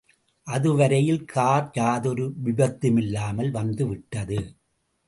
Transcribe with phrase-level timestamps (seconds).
[0.47, 4.39] அதுவரையில் கார் யாதொரு விபத்துமில்லாமல் வந்துவிட்டது.